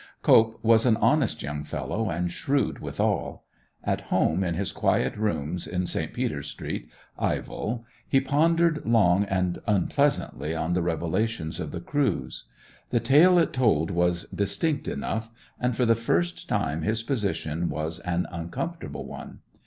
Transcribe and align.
Cope 0.23 0.59
was 0.63 0.87
an 0.87 0.97
honest 0.97 1.43
young 1.43 1.63
fellow, 1.63 2.09
and 2.09 2.31
shrewd 2.31 2.79
withal. 2.79 3.43
At 3.83 4.01
home 4.09 4.43
in 4.43 4.55
his 4.55 4.71
quiet 4.71 5.15
rooms 5.15 5.67
in 5.67 5.85
St. 5.85 6.11
Peter's 6.11 6.47
Street, 6.47 6.89
Ivell, 7.19 7.85
he 8.09 8.19
pondered 8.19 8.83
long 8.83 9.25
and 9.25 9.59
unpleasantly 9.67 10.55
on 10.55 10.73
the 10.73 10.81
revelations 10.81 11.59
of 11.59 11.69
the 11.69 11.81
cruise. 11.81 12.45
The 12.89 12.99
tale 12.99 13.37
it 13.37 13.53
told 13.53 13.91
was 13.91 14.25
distinct 14.31 14.87
enough, 14.87 15.29
and 15.59 15.77
for 15.77 15.85
the 15.85 15.93
first 15.93 16.49
time 16.49 16.81
his 16.81 17.03
position 17.03 17.69
was 17.69 17.99
an 17.99 18.25
uncomfortable 18.31 19.05
one. 19.05 19.41